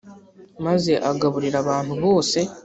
[0.65, 2.39] maze agaburira abantu bose